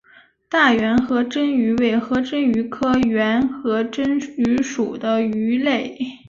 [0.49, 5.95] 大圆颌针鱼为颌针鱼科圆颌针鱼属的鱼类。